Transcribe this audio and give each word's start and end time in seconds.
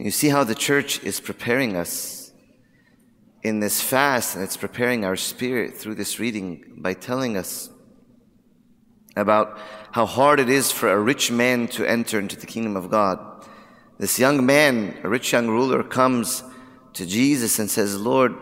And 0.00 0.06
you 0.06 0.12
see 0.12 0.30
how 0.30 0.44
the 0.44 0.54
church 0.54 1.04
is 1.04 1.20
preparing 1.20 1.76
us 1.76 2.32
in 3.42 3.60
this 3.60 3.82
fast, 3.82 4.34
and 4.34 4.42
it's 4.42 4.56
preparing 4.56 5.04
our 5.04 5.14
spirit 5.14 5.76
through 5.76 5.96
this 5.96 6.18
reading 6.18 6.78
by 6.78 6.94
telling 6.94 7.36
us 7.36 7.68
about 9.14 9.58
how 9.92 10.06
hard 10.06 10.40
it 10.40 10.48
is 10.48 10.72
for 10.72 10.90
a 10.90 10.98
rich 10.98 11.30
man 11.30 11.68
to 11.68 11.84
enter 11.84 12.18
into 12.18 12.34
the 12.34 12.46
kingdom 12.46 12.76
of 12.76 12.90
God. 12.90 13.46
This 13.98 14.18
young 14.18 14.46
man, 14.46 14.96
a 15.04 15.08
rich 15.10 15.34
young 15.34 15.48
ruler, 15.48 15.82
comes 15.82 16.44
to 16.94 17.04
Jesus 17.04 17.58
and 17.58 17.70
says, 17.70 18.00
Lord, 18.00 18.32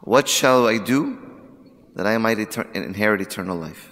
what 0.00 0.26
shall 0.26 0.66
I 0.66 0.78
do 0.78 1.18
that 1.96 2.06
I 2.06 2.16
might 2.16 2.38
etern- 2.38 2.74
inherit 2.74 3.20
eternal 3.20 3.58
life? 3.58 3.89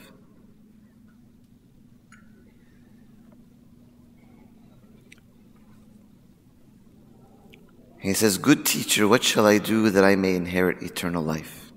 He 7.98 8.14
says, 8.14 8.38
Good 8.38 8.64
teacher, 8.64 9.08
what 9.08 9.24
shall 9.24 9.46
I 9.46 9.58
do 9.58 9.90
that 9.90 10.04
I 10.04 10.16
may 10.16 10.34
inherit 10.34 10.82
eternal 10.82 11.22
life? 11.22 11.72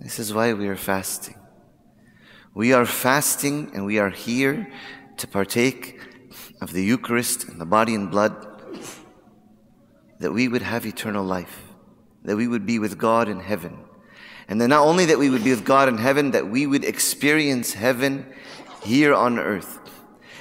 This 0.00 0.18
is 0.18 0.34
why 0.34 0.52
we 0.52 0.68
are 0.68 0.76
fasting. 0.76 1.36
We 2.54 2.72
are 2.72 2.84
fasting 2.84 3.70
and 3.74 3.86
we 3.86 3.98
are 3.98 4.10
here 4.10 4.70
to 5.16 5.26
partake 5.26 6.00
of 6.60 6.72
the 6.72 6.84
Eucharist 6.84 7.48
and 7.48 7.60
the 7.60 7.66
body 7.66 7.94
and 7.94 8.10
blood 8.10 8.48
that 10.18 10.32
we 10.32 10.48
would 10.48 10.62
have 10.62 10.86
eternal 10.86 11.24
life, 11.24 11.62
that 12.24 12.36
we 12.36 12.46
would 12.46 12.66
be 12.66 12.78
with 12.78 12.98
God 12.98 13.28
in 13.28 13.40
heaven. 13.40 13.78
And 14.48 14.60
then 14.60 14.70
not 14.70 14.86
only 14.86 15.06
that 15.06 15.18
we 15.18 15.30
would 15.30 15.44
be 15.44 15.50
with 15.50 15.64
God 15.64 15.88
in 15.88 15.98
heaven, 15.98 16.32
that 16.32 16.48
we 16.48 16.66
would 16.66 16.84
experience 16.84 17.72
heaven 17.72 18.26
here 18.84 19.14
on 19.14 19.38
earth. 19.38 19.78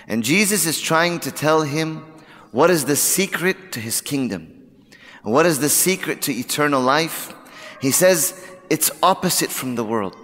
And 0.08 0.24
Jesus 0.24 0.66
is 0.66 0.82
trying 0.82 1.20
to 1.22 1.32
tell 1.32 1.62
him 1.62 2.06
what 2.52 2.70
is 2.70 2.86
the 2.86 2.96
secret 2.96 3.72
to 3.74 3.80
his 3.80 4.02
kingdom? 4.02 4.62
What 5.24 5.46
is 5.46 5.60
the 5.60 5.70
secret 5.70 6.22
to 6.24 6.34
eternal 6.34 6.82
life? 6.82 7.34
He 7.82 7.92
says 7.92 8.46
it's 8.70 8.92
opposite 9.02 9.50
from 9.50 9.76
the 9.76 9.84
world. 9.84 10.16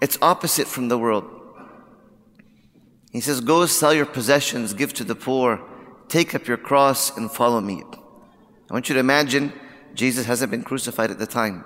It's 0.00 0.18
opposite 0.22 0.66
from 0.66 0.88
the 0.88 0.98
world. 0.98 1.24
He 3.12 3.20
says, 3.20 3.40
Go 3.40 3.66
sell 3.66 3.92
your 3.92 4.06
possessions, 4.06 4.72
give 4.72 4.92
to 4.94 5.04
the 5.04 5.14
poor, 5.14 5.60
take 6.08 6.34
up 6.34 6.46
your 6.46 6.56
cross, 6.56 7.16
and 7.16 7.30
follow 7.30 7.60
me. 7.60 7.82
I 8.70 8.72
want 8.72 8.88
you 8.88 8.94
to 8.94 9.00
imagine 9.00 9.52
Jesus 9.94 10.26
hasn't 10.26 10.50
been 10.50 10.62
crucified 10.62 11.10
at 11.10 11.18
the 11.18 11.26
time. 11.26 11.64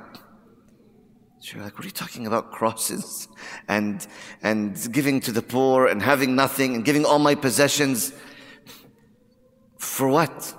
So 1.45 1.57
you're 1.57 1.65
like, 1.65 1.75
what 1.75 1.85
are 1.85 1.89
you 1.89 1.93
talking 1.93 2.27
about? 2.27 2.53
Crosses 2.53 3.29
and, 3.69 4.07
and 4.43 4.75
giving 4.91 5.21
to 5.21 5.33
the 5.33 5.43
poor 5.43 5.87
and 5.87 6.03
having 6.03 6.35
nothing 6.35 6.75
and 6.75 6.83
giving 6.83 7.05
all 7.05 7.19
my 7.19 7.35
possessions. 7.35 8.15
For 9.85 10.09
what? 10.09 10.55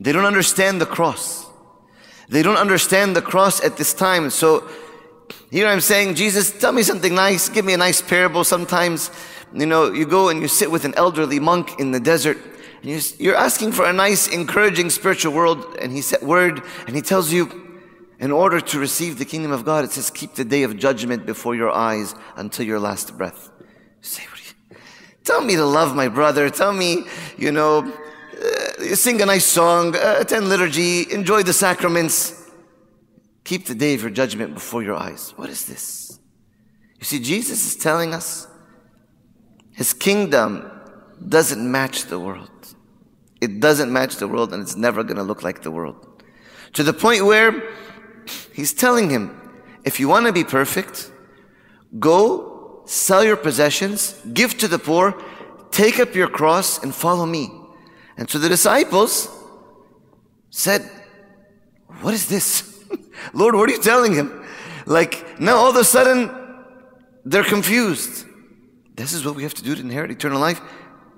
They 0.00 0.12
don't 0.12 0.24
understand 0.26 0.80
the 0.80 0.86
cross. 0.86 1.46
They 2.28 2.42
don't 2.42 2.56
understand 2.56 3.16
the 3.16 3.22
cross 3.22 3.64
at 3.64 3.76
this 3.76 3.94
time. 3.94 4.30
So 4.30 4.68
here 5.50 5.66
I'm 5.66 5.80
saying, 5.80 6.16
Jesus, 6.16 6.52
tell 6.52 6.72
me 6.72 6.82
something 6.82 7.14
nice. 7.14 7.48
Give 7.48 7.64
me 7.64 7.72
a 7.72 7.78
nice 7.78 8.02
parable. 8.02 8.44
Sometimes, 8.44 9.10
you 9.54 9.66
know, 9.66 9.90
you 9.92 10.04
go 10.04 10.28
and 10.28 10.42
you 10.42 10.48
sit 10.48 10.70
with 10.70 10.84
an 10.84 10.94
elderly 10.94 11.40
monk 11.40 11.80
in 11.80 11.92
the 11.92 12.00
desert 12.00 12.36
and 12.82 13.20
you're 13.20 13.34
asking 13.34 13.72
for 13.72 13.86
a 13.86 13.92
nice, 13.92 14.28
encouraging 14.28 14.90
spiritual 14.90 15.32
world 15.32 15.76
and 15.80 15.90
he 15.90 16.00
said 16.00 16.22
word 16.22 16.62
and 16.86 16.94
he 16.94 17.02
tells 17.02 17.32
you, 17.32 17.64
in 18.20 18.32
order 18.32 18.60
to 18.60 18.78
receive 18.78 19.18
the 19.18 19.24
kingdom 19.24 19.52
of 19.52 19.64
God, 19.64 19.84
it 19.84 19.92
says, 19.92 20.10
keep 20.10 20.34
the 20.34 20.44
day 20.44 20.64
of 20.64 20.76
judgment 20.76 21.24
before 21.24 21.54
your 21.54 21.70
eyes 21.70 22.14
until 22.36 22.66
your 22.66 22.80
last 22.80 23.16
breath. 23.16 23.50
You 23.58 23.64
say, 24.02 24.22
tell 25.24 25.40
me 25.40 25.54
to 25.56 25.64
love 25.64 25.94
my 25.94 26.08
brother. 26.08 26.50
Tell 26.50 26.72
me, 26.72 27.04
you 27.36 27.52
know, 27.52 27.92
sing 28.94 29.20
a 29.22 29.26
nice 29.26 29.44
song, 29.44 29.94
uh, 29.96 30.16
attend 30.20 30.48
liturgy, 30.48 31.10
enjoy 31.12 31.42
the 31.42 31.52
sacraments. 31.52 32.50
Keep 33.44 33.66
the 33.66 33.74
day 33.74 33.94
of 33.94 34.02
your 34.02 34.10
judgment 34.10 34.54
before 34.54 34.82
your 34.82 34.96
eyes. 34.96 35.32
What 35.36 35.48
is 35.48 35.64
this? 35.64 36.18
You 36.98 37.04
see, 37.04 37.20
Jesus 37.20 37.66
is 37.66 37.76
telling 37.76 38.12
us 38.12 38.46
his 39.72 39.92
kingdom 39.92 40.70
doesn't 41.28 41.70
match 41.70 42.06
the 42.06 42.18
world. 42.18 42.50
It 43.40 43.60
doesn't 43.60 43.92
match 43.92 44.16
the 44.16 44.28
world 44.28 44.52
and 44.52 44.62
it's 44.62 44.76
never 44.76 45.04
going 45.04 45.16
to 45.16 45.22
look 45.22 45.42
like 45.42 45.62
the 45.62 45.70
world. 45.70 46.22
To 46.74 46.82
the 46.82 46.92
point 46.92 47.24
where 47.24 47.62
he's 48.52 48.74
telling 48.74 49.08
him, 49.08 49.40
if 49.84 50.00
you 50.00 50.08
want 50.08 50.26
to 50.26 50.32
be 50.32 50.44
perfect, 50.44 51.10
go 51.98 52.82
sell 52.86 53.22
your 53.24 53.36
possessions, 53.36 54.20
give 54.32 54.58
to 54.58 54.68
the 54.68 54.78
poor, 54.78 55.14
take 55.70 56.00
up 56.00 56.14
your 56.14 56.28
cross 56.28 56.82
and 56.82 56.94
follow 56.94 57.26
me. 57.26 57.57
And 58.18 58.28
so 58.28 58.38
the 58.38 58.48
disciples 58.48 59.28
said, 60.50 60.82
What 62.00 62.12
is 62.12 62.28
this? 62.28 62.84
Lord, 63.32 63.54
what 63.54 63.70
are 63.70 63.72
you 63.72 63.80
telling 63.80 64.12
him? 64.12 64.44
Like, 64.84 65.40
now 65.40 65.56
all 65.56 65.70
of 65.70 65.76
a 65.76 65.84
sudden, 65.84 66.30
they're 67.24 67.44
confused. 67.44 68.26
This 68.96 69.12
is 69.12 69.24
what 69.24 69.36
we 69.36 69.44
have 69.44 69.54
to 69.54 69.62
do 69.62 69.74
to 69.74 69.80
inherit 69.80 70.10
eternal 70.10 70.40
life. 70.40 70.60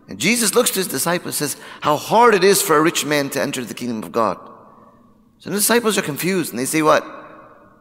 And 0.09 0.19
Jesus 0.19 0.55
looks 0.55 0.71
to 0.72 0.81
his 0.81 0.89
disciples 0.89 1.41
and 1.41 1.50
says, 1.50 1.60
How 1.81 1.97
hard 1.97 2.34
it 2.34 2.44
is 2.44 2.60
for 2.60 2.77
a 2.77 2.83
rich 2.83 3.06
man 3.06 3.31
to 3.31 3.41
enter 3.41 3.65
the 3.65 3.75
kingdom 3.75 4.03
of 4.03 4.12
God. 4.12 4.39
So 5.39 5.49
the 5.49 5.56
disciples 5.56 5.97
are 5.97 6.03
confused 6.03 6.50
and 6.50 6.59
they 6.59 6.66
say, 6.66 6.83
What? 6.83 7.03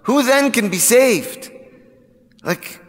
Who 0.04 0.24
then 0.24 0.52
can 0.52 0.70
be 0.70 0.78
saved? 0.78 1.52
Like, 2.42 2.80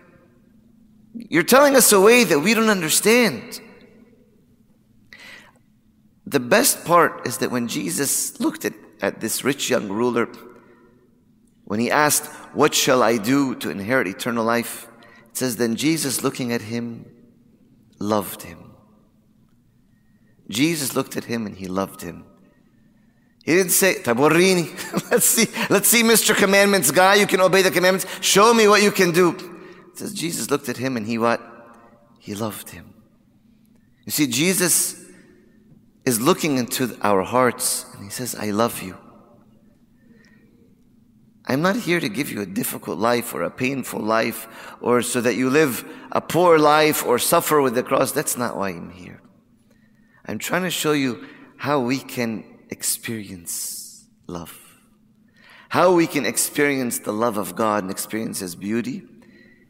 you're 1.12 1.42
telling 1.42 1.74
us 1.74 1.90
a 1.90 2.00
way 2.00 2.22
that 2.22 2.38
we 2.38 2.54
don't 2.54 2.70
understand. 2.70 3.60
The 6.30 6.38
best 6.38 6.84
part 6.84 7.26
is 7.26 7.38
that 7.38 7.50
when 7.50 7.66
Jesus 7.66 8.38
looked 8.38 8.64
at, 8.64 8.74
at 9.02 9.20
this 9.20 9.42
rich 9.42 9.68
young 9.68 9.88
ruler, 9.88 10.28
when 11.64 11.80
he 11.80 11.90
asked, 11.90 12.26
What 12.54 12.72
shall 12.72 13.02
I 13.02 13.16
do 13.16 13.56
to 13.56 13.68
inherit 13.68 14.06
eternal 14.06 14.44
life? 14.44 14.86
It 15.30 15.36
says, 15.36 15.56
Then 15.56 15.74
Jesus, 15.74 16.22
looking 16.22 16.52
at 16.52 16.62
him, 16.62 17.04
loved 17.98 18.42
him. 18.42 18.70
Jesus 20.48 20.94
looked 20.94 21.16
at 21.16 21.24
him 21.24 21.46
and 21.46 21.56
he 21.56 21.66
loved 21.66 22.02
him. 22.02 22.24
He 23.42 23.56
didn't 23.56 23.72
say, 23.72 23.96
Taborini, 23.96 24.70
let's 25.10 25.26
see, 25.26 25.48
let's 25.68 25.88
see, 25.88 26.04
Mr. 26.04 26.36
Commandments 26.36 26.92
guy, 26.92 27.16
you 27.16 27.26
can 27.26 27.40
obey 27.40 27.62
the 27.62 27.72
commandments. 27.72 28.06
Show 28.20 28.54
me 28.54 28.68
what 28.68 28.84
you 28.84 28.92
can 28.92 29.10
do. 29.10 29.30
It 29.30 29.98
says 29.98 30.14
Jesus 30.14 30.48
looked 30.48 30.68
at 30.68 30.76
him 30.76 30.96
and 30.96 31.04
he 31.04 31.18
what? 31.18 31.40
He 32.20 32.36
loved 32.36 32.70
him. 32.70 32.94
You 34.04 34.12
see, 34.12 34.28
Jesus 34.28 34.99
is 36.04 36.20
looking 36.20 36.58
into 36.58 36.96
our 37.02 37.22
hearts 37.22 37.86
and 37.94 38.04
he 38.04 38.10
says, 38.10 38.34
I 38.34 38.50
love 38.50 38.82
you. 38.82 38.96
I'm 41.46 41.62
not 41.62 41.76
here 41.76 42.00
to 42.00 42.08
give 42.08 42.30
you 42.30 42.42
a 42.42 42.46
difficult 42.46 42.98
life 42.98 43.34
or 43.34 43.42
a 43.42 43.50
painful 43.50 44.00
life 44.00 44.76
or 44.80 45.02
so 45.02 45.20
that 45.20 45.34
you 45.34 45.50
live 45.50 45.84
a 46.12 46.20
poor 46.20 46.58
life 46.58 47.04
or 47.04 47.18
suffer 47.18 47.60
with 47.60 47.74
the 47.74 47.82
cross. 47.82 48.12
That's 48.12 48.36
not 48.36 48.56
why 48.56 48.70
I'm 48.70 48.90
here. 48.90 49.20
I'm 50.26 50.38
trying 50.38 50.62
to 50.62 50.70
show 50.70 50.92
you 50.92 51.26
how 51.56 51.80
we 51.80 51.98
can 51.98 52.44
experience 52.70 54.06
love. 54.26 54.56
How 55.70 55.92
we 55.92 56.06
can 56.06 56.24
experience 56.24 57.00
the 57.00 57.12
love 57.12 57.36
of 57.36 57.56
God 57.56 57.82
and 57.82 57.90
experience 57.90 58.38
His 58.38 58.54
beauty. 58.54 59.02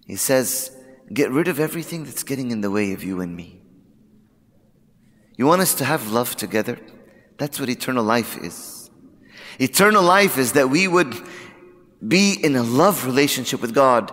He 0.06 0.16
says, 0.16 0.76
get 1.12 1.30
rid 1.30 1.48
of 1.48 1.58
everything 1.58 2.04
that's 2.04 2.22
getting 2.22 2.50
in 2.50 2.60
the 2.60 2.70
way 2.70 2.92
of 2.92 3.02
you 3.02 3.20
and 3.20 3.34
me. 3.34 3.62
You 5.40 5.46
want 5.46 5.62
us 5.62 5.72
to 5.76 5.86
have 5.86 6.12
love 6.12 6.36
together? 6.36 6.78
That's 7.38 7.58
what 7.58 7.70
eternal 7.70 8.04
life 8.04 8.36
is. 8.36 8.90
Eternal 9.58 10.02
life 10.02 10.36
is 10.36 10.52
that 10.52 10.68
we 10.68 10.86
would 10.86 11.14
be 12.06 12.34
in 12.34 12.56
a 12.56 12.62
love 12.62 13.06
relationship 13.06 13.62
with 13.62 13.72
God 13.72 14.12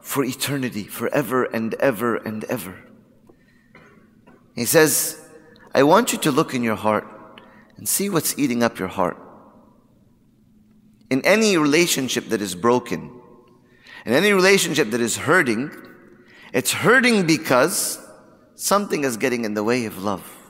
for 0.00 0.24
eternity, 0.24 0.82
forever 0.82 1.44
and 1.44 1.74
ever 1.74 2.16
and 2.16 2.42
ever. 2.46 2.74
He 4.56 4.64
says, 4.64 5.24
I 5.72 5.84
want 5.84 6.12
you 6.12 6.18
to 6.18 6.32
look 6.32 6.52
in 6.52 6.64
your 6.64 6.74
heart 6.74 7.06
and 7.76 7.88
see 7.88 8.10
what's 8.10 8.36
eating 8.36 8.64
up 8.64 8.80
your 8.80 8.88
heart. 8.88 9.18
In 11.10 11.24
any 11.24 11.56
relationship 11.56 12.30
that 12.30 12.42
is 12.42 12.56
broken, 12.56 13.12
in 14.04 14.12
any 14.12 14.32
relationship 14.32 14.90
that 14.90 15.00
is 15.00 15.16
hurting, 15.16 15.70
it's 16.52 16.72
hurting 16.72 17.24
because 17.24 18.04
something 18.56 19.04
is 19.04 19.16
getting 19.16 19.44
in 19.44 19.54
the 19.54 19.62
way 19.62 19.84
of 19.84 20.02
love. 20.02 20.42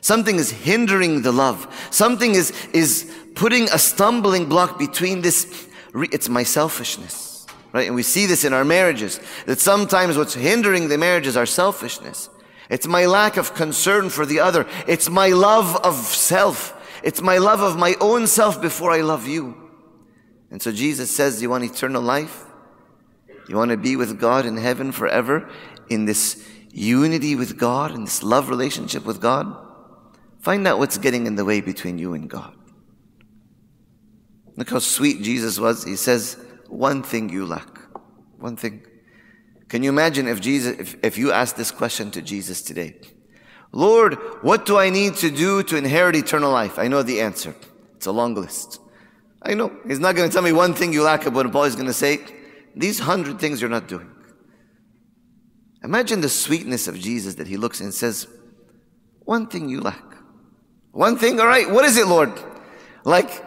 Something 0.00 0.36
is 0.36 0.50
hindering 0.50 1.22
the 1.22 1.32
love. 1.32 1.88
Something 1.90 2.34
is, 2.34 2.52
is 2.72 3.12
putting 3.34 3.64
a 3.64 3.78
stumbling 3.78 4.46
block 4.46 4.78
between 4.78 5.22
this. 5.22 5.68
It's 5.94 6.28
my 6.28 6.42
selfishness, 6.42 7.46
right? 7.72 7.86
And 7.86 7.96
we 7.96 8.02
see 8.02 8.26
this 8.26 8.44
in 8.44 8.52
our 8.52 8.64
marriages, 8.64 9.20
that 9.46 9.58
sometimes 9.58 10.16
what's 10.16 10.34
hindering 10.34 10.88
the 10.88 10.98
marriage 10.98 11.26
is 11.26 11.36
our 11.36 11.46
selfishness. 11.46 12.30
It's 12.70 12.86
my 12.86 13.06
lack 13.06 13.36
of 13.36 13.54
concern 13.54 14.10
for 14.10 14.26
the 14.26 14.40
other. 14.40 14.66
It's 14.86 15.08
my 15.08 15.28
love 15.28 15.76
of 15.76 15.94
self. 15.94 16.74
It's 17.02 17.22
my 17.22 17.38
love 17.38 17.60
of 17.60 17.78
my 17.78 17.94
own 18.00 18.26
self 18.26 18.60
before 18.60 18.92
I 18.92 19.00
love 19.00 19.26
you. 19.26 19.56
And 20.50 20.60
so 20.60 20.72
Jesus 20.72 21.10
says, 21.10 21.40
You 21.40 21.50
want 21.50 21.64
eternal 21.64 22.02
life? 22.02 22.44
You 23.48 23.56
want 23.56 23.70
to 23.70 23.76
be 23.76 23.96
with 23.96 24.20
God 24.20 24.44
in 24.44 24.58
heaven 24.58 24.92
forever 24.92 25.48
in 25.88 26.04
this 26.04 26.46
unity 26.70 27.34
with 27.34 27.56
God, 27.56 27.92
in 27.94 28.04
this 28.04 28.22
love 28.22 28.50
relationship 28.50 29.06
with 29.06 29.20
God? 29.20 29.67
Find 30.40 30.66
out 30.66 30.78
what's 30.78 30.98
getting 30.98 31.26
in 31.26 31.34
the 31.34 31.44
way 31.44 31.60
between 31.60 31.98
you 31.98 32.14
and 32.14 32.28
God. 32.28 32.54
Look 34.56 34.70
how 34.70 34.78
sweet 34.78 35.22
Jesus 35.22 35.58
was. 35.58 35.84
He 35.84 35.96
says, 35.96 36.36
One 36.68 37.02
thing 37.02 37.28
you 37.28 37.46
lack. 37.46 37.78
One 38.38 38.56
thing. 38.56 38.84
Can 39.68 39.82
you 39.82 39.90
imagine 39.90 40.26
if 40.26 40.40
Jesus, 40.40 40.78
if, 40.78 40.96
if 41.02 41.18
you 41.18 41.30
asked 41.30 41.56
this 41.56 41.70
question 41.70 42.10
to 42.12 42.22
Jesus 42.22 42.62
today? 42.62 42.96
Lord, 43.72 44.14
what 44.42 44.64
do 44.64 44.78
I 44.78 44.88
need 44.88 45.16
to 45.16 45.30
do 45.30 45.62
to 45.64 45.76
inherit 45.76 46.16
eternal 46.16 46.50
life? 46.50 46.78
I 46.78 46.88
know 46.88 47.02
the 47.02 47.20
answer. 47.20 47.54
It's 47.96 48.06
a 48.06 48.12
long 48.12 48.34
list. 48.34 48.80
I 49.42 49.54
know. 49.54 49.76
He's 49.86 50.00
not 50.00 50.16
going 50.16 50.28
to 50.28 50.32
tell 50.32 50.42
me 50.42 50.52
one 50.52 50.72
thing 50.72 50.92
you 50.92 51.02
lack, 51.02 51.30
but 51.32 51.52
Paul 51.52 51.64
is 51.64 51.74
going 51.74 51.86
to 51.86 51.92
say, 51.92 52.18
these 52.74 52.98
hundred 52.98 53.38
things 53.38 53.60
you're 53.60 53.70
not 53.70 53.88
doing. 53.88 54.10
Imagine 55.84 56.20
the 56.20 56.28
sweetness 56.28 56.88
of 56.88 56.98
Jesus 56.98 57.34
that 57.36 57.46
he 57.46 57.56
looks 57.56 57.80
and 57.80 57.92
says, 57.92 58.26
one 59.20 59.46
thing 59.46 59.68
you 59.68 59.80
lack. 59.80 60.07
One 60.92 61.16
thing, 61.16 61.38
all 61.40 61.46
right, 61.46 61.70
what 61.70 61.84
is 61.84 61.96
it, 61.96 62.06
Lord? 62.06 62.32
Like, 63.04 63.44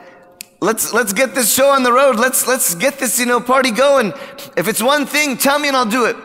let's 0.61 0.93
let's 0.93 1.13
get 1.13 1.35
this 1.35 1.53
show 1.53 1.69
on 1.69 1.83
the 1.83 1.91
road. 1.91 2.17
Let's 2.17 2.47
let's 2.47 2.75
get 2.75 2.99
this, 2.99 3.19
you 3.19 3.25
know, 3.25 3.39
party 3.41 3.71
going. 3.71 4.13
If 4.55 4.67
it's 4.67 4.81
one 4.81 5.05
thing, 5.05 5.37
tell 5.37 5.59
me 5.59 5.67
and 5.67 5.75
I'll 5.75 5.85
do 5.85 6.05
it. 6.05 6.15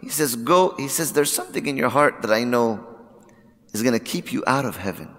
He 0.00 0.08
says, 0.08 0.36
go, 0.36 0.74
he 0.76 0.88
says, 0.88 1.12
there's 1.12 1.32
something 1.32 1.66
in 1.66 1.76
your 1.76 1.90
heart 1.90 2.22
that 2.22 2.32
I 2.32 2.44
know 2.44 2.86
is 3.72 3.82
gonna 3.82 3.98
keep 3.98 4.32
you 4.32 4.42
out 4.46 4.64
of 4.64 4.76
heaven. 4.76 5.14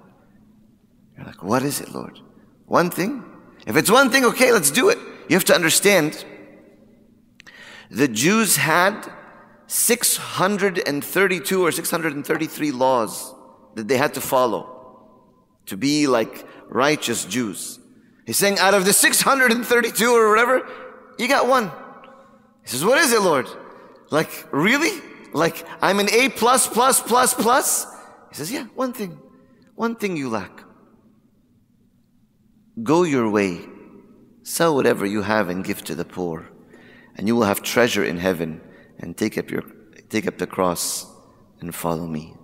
You're 1.15 1.25
like, 1.25 1.43
what 1.43 1.63
is 1.63 1.81
it, 1.81 1.93
Lord? 1.93 2.19
One 2.65 2.89
thing? 2.89 3.23
If 3.67 3.75
it's 3.75 3.91
one 3.91 4.09
thing, 4.09 4.25
okay, 4.25 4.51
let's 4.51 4.71
do 4.71 4.89
it. 4.89 4.97
You 5.29 5.35
have 5.35 5.45
to 5.45 5.55
understand 5.55 6.25
the 7.91 8.07
Jews 8.07 8.55
had 8.55 9.11
632 9.67 11.61
or 11.61 11.71
633 11.71 12.71
laws 12.71 13.33
that 13.75 13.87
they 13.87 13.97
had 13.97 14.13
to 14.15 14.21
follow 14.21 14.80
to 15.67 15.77
be 15.77 16.07
like 16.07 16.45
righteous 16.67 17.25
Jews. 17.25 17.79
He's 18.25 18.37
saying 18.37 18.59
out 18.59 18.73
of 18.73 18.85
the 18.85 18.93
632 18.93 20.11
or 20.11 20.29
whatever, 20.29 20.67
you 21.17 21.27
got 21.27 21.47
one. 21.47 21.71
He 22.63 22.69
says, 22.69 22.85
what 22.85 22.97
is 22.97 23.11
it, 23.11 23.21
Lord? 23.21 23.47
Like, 24.09 24.47
really? 24.51 25.01
Like, 25.33 25.65
I'm 25.81 25.99
an 25.99 26.09
A 26.11 26.29
plus 26.29 26.67
plus 26.67 26.99
plus 27.01 27.33
plus? 27.33 27.85
He 28.29 28.35
says, 28.35 28.51
yeah, 28.51 28.65
one 28.75 28.93
thing. 28.93 29.19
One 29.75 29.95
thing 29.95 30.15
you 30.15 30.29
lack. 30.29 30.63
Go 32.83 33.03
your 33.03 33.29
way. 33.29 33.61
Sell 34.43 34.75
whatever 34.75 35.05
you 35.05 35.21
have 35.21 35.49
and 35.49 35.63
give 35.63 35.83
to 35.85 35.95
the 35.95 36.05
poor. 36.05 36.49
And 37.15 37.27
you 37.27 37.35
will 37.35 37.43
have 37.43 37.61
treasure 37.61 38.03
in 38.03 38.17
heaven. 38.17 38.61
And 38.99 39.17
take 39.17 39.37
up 39.37 39.49
your, 39.49 39.63
take 40.09 40.27
up 40.27 40.37
the 40.37 40.47
cross 40.47 41.11
and 41.59 41.73
follow 41.73 42.05
me. 42.05 42.35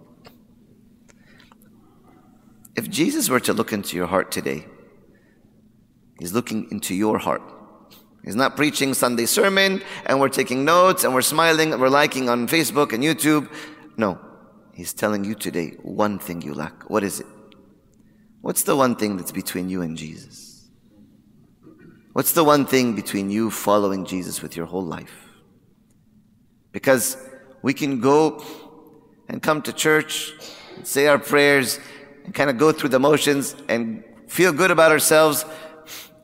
If 2.78 2.90
Jesus 2.90 3.28
were 3.28 3.40
to 3.42 3.54
look 3.54 3.74
into 3.74 3.98
your 3.98 4.06
heart 4.06 4.32
today, 4.32 4.66
He's 6.20 6.32
looking 6.32 6.68
into 6.72 6.96
your 6.96 7.18
heart. 7.18 7.42
He's 8.24 8.36
not 8.36 8.56
preaching 8.56 8.94
Sunday 8.94 9.26
sermon 9.26 9.82
and 10.06 10.20
we're 10.20 10.30
taking 10.30 10.66
notes 10.66 11.04
and 11.04 11.14
we're 11.14 11.22
smiling 11.22 11.72
and 11.72 11.82
we're 11.82 11.90
liking 11.90 12.30
on 12.30 12.48
Facebook 12.48 12.92
and 12.92 13.04
YouTube. 13.04 13.50
No. 13.98 14.20
He's 14.74 14.94
telling 14.94 15.24
you 15.24 15.34
today 15.34 15.78
one 15.82 16.20
thing 16.20 16.42
you 16.42 16.54
lack. 16.54 16.90
What 16.90 17.04
is 17.04 17.20
it? 17.20 17.28
What's 18.42 18.64
the 18.64 18.76
one 18.76 18.96
thing 18.96 19.18
that's 19.18 19.32
between 19.32 19.70
you 19.70 19.82
and 19.82 19.98
Jesus? 19.98 20.68
What's 22.14 22.34
the 22.34 22.44
one 22.44 22.66
thing 22.66 22.96
between 22.96 23.30
you 23.30 23.50
following 23.52 24.06
Jesus 24.06 24.42
with 24.42 24.58
your 24.58 24.66
whole 24.66 24.84
life? 24.84 25.30
Because 26.72 27.18
we 27.62 27.74
can 27.74 28.02
go 28.02 28.44
and 29.30 29.42
come 29.42 29.62
to 29.64 29.74
church, 29.74 30.34
and 30.76 30.86
say 30.86 31.08
our 31.08 31.20
prayers, 31.20 31.80
kind 32.34 32.50
of 32.50 32.58
go 32.58 32.72
through 32.72 32.90
the 32.90 33.00
motions 33.00 33.56
and 33.70 34.04
feel 34.28 34.52
good 34.52 34.72
about 34.72 34.92
ourselves, 34.92 35.46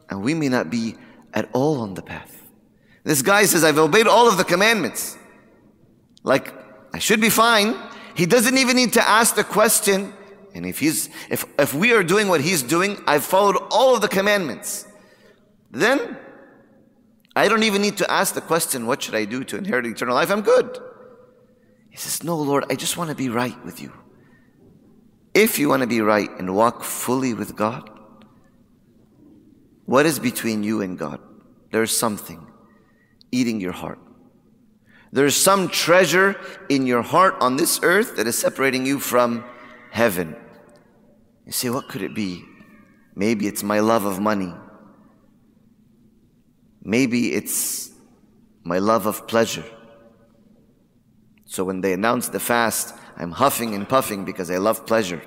and 0.09 0.21
we 0.21 0.33
may 0.33 0.50
not 0.50 0.69
be 0.69 0.95
at 1.33 1.50
all 1.53 1.79
on 1.81 1.94
the 1.94 2.01
path. 2.01 2.41
This 3.03 3.21
guy 3.21 3.45
says, 3.45 3.63
I've 3.63 3.77
obeyed 3.77 4.07
all 4.07 4.27
of 4.27 4.38
the 4.38 4.44
commandments. 4.44 5.17
Like, 6.23 6.53
I 6.94 7.00
should 7.00 7.19
be 7.19 7.29
fine. 7.29 7.75
He 8.15 8.25
doesn't 8.25 8.57
even 8.57 8.75
need 8.75 8.94
to 8.94 9.07
ask 9.07 9.35
the 9.35 9.44
question. 9.44 10.13
And 10.53 10.65
if 10.65 10.79
he's, 10.79 11.09
if, 11.29 11.45
if 11.57 11.73
we 11.73 11.94
are 11.94 12.03
doing 12.03 12.27
what 12.27 12.41
he's 12.41 12.61
doing, 12.61 13.01
I've 13.07 13.23
followed 13.23 13.57
all 13.71 13.95
of 13.95 14.01
the 14.01 14.07
commandments. 14.07 14.85
Then, 15.71 16.17
I 17.35 17.47
don't 17.47 17.63
even 17.63 17.81
need 17.81 17.97
to 17.97 18.11
ask 18.11 18.35
the 18.35 18.41
question, 18.41 18.85
what 18.85 19.01
should 19.01 19.15
I 19.15 19.25
do 19.25 19.44
to 19.45 19.57
inherit 19.57 19.88
eternal 19.88 20.13
life? 20.13 20.29
I'm 20.29 20.41
good. 20.41 20.77
He 21.89 21.97
says, 21.97 22.23
no, 22.23 22.38
Lord, 22.38 22.65
I 22.69 22.75
just 22.75 22.95
want 22.95 23.09
to 23.09 23.15
be 23.15 23.29
right 23.29 23.63
with 23.65 23.81
you. 23.81 23.91
If 25.33 25.57
you 25.57 25.69
want 25.69 25.81
to 25.81 25.88
be 25.88 26.01
right 26.01 26.30
and 26.38 26.56
walk 26.56 26.83
fully 26.83 27.33
with 27.33 27.56
God, 27.56 27.89
what 29.85 30.06
is 30.06 30.19
between 30.19 30.63
you 30.63 30.81
and 30.81 30.97
God? 30.97 31.19
There's 31.71 31.95
something 31.95 32.47
eating 33.31 33.59
your 33.59 33.71
heart. 33.71 34.00
There's 35.12 35.35
some 35.35 35.69
treasure 35.69 36.39
in 36.69 36.85
your 36.88 37.01
heart 37.01 37.35
on 37.39 37.56
this 37.56 37.80
earth 37.83 38.15
that 38.18 38.27
is 38.27 38.38
separating 38.38 38.85
you 38.85 39.00
from 39.00 39.44
heaven. 39.91 40.35
You 41.45 41.51
say, 41.51 41.69
what 41.69 41.88
could 41.89 42.01
it 42.01 42.15
be? 42.15 42.45
Maybe 43.15 43.47
it's 43.47 43.63
my 43.63 43.79
love 43.79 44.06
of 44.06 44.19
money. 44.19 44.53
Maybe 46.83 47.33
it's 47.33 47.91
my 48.63 48.79
love 48.79 49.06
of 49.06 49.27
pleasure. 49.27 49.65
So 51.45 51.63
when 51.63 51.81
they 51.81 51.94
announced 51.94 52.31
the 52.31 52.39
fast, 52.39 52.95
I'm 53.18 53.31
huffing 53.31 53.75
and 53.75 53.88
puffing 53.88 54.25
because 54.25 54.50
I 54.50 54.57
love 54.57 54.86
pleasure. 54.86 55.21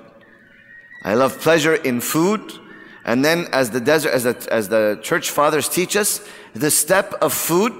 I 1.03 1.13
love 1.13 1.39
pleasure 1.39 1.75
in 1.75 2.01
food. 2.01 2.53
And 3.05 3.23
then 3.23 3.47
as 3.53 3.69
the 3.69 3.79
desert, 3.79 4.11
as 4.11 4.23
the, 4.23 4.47
as 4.51 4.69
the 4.69 4.99
church 5.01 5.29
fathers 5.31 5.69
teach 5.69 5.95
us, 5.95 6.27
the 6.53 6.71
step 6.71 7.13
of 7.21 7.33
food, 7.33 7.73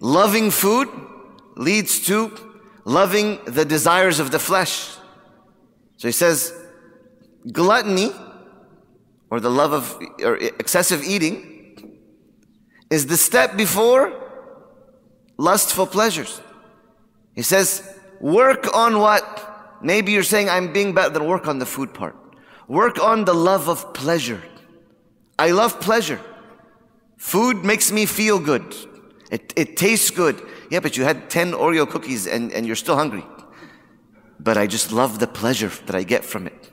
loving 0.00 0.50
food 0.50 0.88
leads 1.56 2.00
to 2.06 2.32
loving 2.84 3.38
the 3.44 3.64
desires 3.64 4.18
of 4.18 4.30
the 4.30 4.38
flesh. 4.38 4.96
So 5.98 6.08
he 6.08 6.12
says, 6.12 6.52
gluttony, 7.52 8.12
or 9.30 9.40
the 9.40 9.50
love 9.50 9.72
of, 9.72 10.00
or 10.22 10.36
excessive 10.36 11.02
eating, 11.04 11.98
is 12.90 13.06
the 13.06 13.16
step 13.16 13.56
before 13.56 14.12
lustful 15.38 15.86
pleasures. 15.86 16.40
He 17.34 17.42
says, 17.42 17.98
work 18.22 18.74
on 18.74 18.98
what? 18.98 19.78
Maybe 19.82 20.12
you're 20.12 20.22
saying, 20.22 20.48
I'm 20.48 20.72
being 20.72 20.94
better, 20.94 21.10
than 21.10 21.26
work 21.26 21.46
on 21.46 21.58
the 21.58 21.66
food 21.66 21.92
part. 21.92 22.16
Work 22.68 22.98
on 23.02 23.26
the 23.26 23.34
love 23.34 23.68
of 23.68 23.92
pleasure. 23.92 24.42
I 25.38 25.50
love 25.50 25.80
pleasure. 25.80 26.20
Food 27.18 27.64
makes 27.64 27.92
me 27.92 28.06
feel 28.06 28.38
good. 28.38 28.74
It, 29.30 29.52
it 29.56 29.76
tastes 29.76 30.10
good. 30.10 30.40
Yeah, 30.70 30.80
but 30.80 30.96
you 30.96 31.04
had 31.04 31.28
10 31.28 31.52
Oreo 31.52 31.88
cookies 31.88 32.26
and, 32.26 32.52
and 32.52 32.66
you're 32.66 32.76
still 32.76 32.96
hungry. 32.96 33.24
But 34.38 34.56
I 34.56 34.66
just 34.66 34.92
love 34.92 35.18
the 35.18 35.26
pleasure 35.26 35.70
that 35.86 35.94
I 35.94 36.02
get 36.02 36.24
from 36.24 36.46
it. 36.46 36.70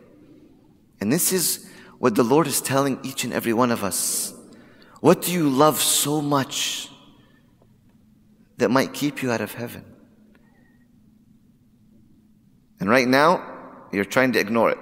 And 1.01 1.12
this 1.12 1.32
is 1.32 1.70
what 1.98 2.15
the 2.15 2.24
Lord 2.24 2.48
is 2.48 2.62
telling 2.62 3.00
each 3.03 3.24
and 3.24 3.34
every 3.34 3.53
one 3.53 3.72
of 3.72 3.84
us. 3.84 4.34
What 5.01 5.22
do 5.22 5.32
you 5.32 5.50
love 5.50 5.79
so 5.79 6.22
much 6.22 6.89
that 8.58 8.70
might 8.70 8.94
keep 8.94 9.24
you 9.24 9.32
out 9.32 9.41
of 9.41 9.53
heaven? 9.53 9.88
And 12.79 12.89
right 12.89 13.07
now, 13.07 13.43
you're 13.91 14.05
trying 14.05 14.31
to 14.33 14.39
ignore 14.39 14.71
it. 14.71 14.77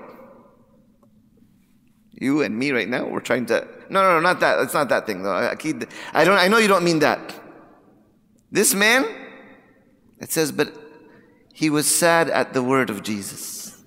You 2.20 2.42
and 2.42 2.58
me 2.58 2.72
right 2.72 2.88
now, 2.88 3.08
we're 3.08 3.20
trying 3.20 3.46
to. 3.48 3.68
No, 3.90 4.02
no, 4.02 4.14
no, 4.16 4.20
not 4.20 4.40
that. 4.40 4.60
It's 4.60 4.74
not 4.74 4.90
that 4.90 5.06
thing 5.06 5.24
though. 5.24 5.34
I, 5.34 5.52
I 5.52 6.24
don't. 6.26 6.38
I 6.38 6.48
know 6.48 6.58
you 6.58 6.68
don't 6.68 6.84
mean 6.84 7.00
that. 7.00 7.34
This 8.52 8.74
man, 8.74 9.06
it 10.20 10.32
says, 10.32 10.52
but 10.52 10.74
he 11.54 11.70
was 11.70 11.88
sad 11.88 12.30
at 12.30 12.54
the 12.54 12.64
word 12.64 12.90
of 12.90 13.04
Jesus, 13.04 13.84